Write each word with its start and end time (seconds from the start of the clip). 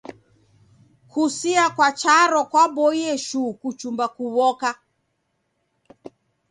Kusia 1.11 1.63
kwa 1.75 1.87
charo 2.01 2.41
kwaboie 2.51 3.11
shuu 3.25 3.51
kuchumba 3.61 4.05
kuw'oka. 4.15 4.69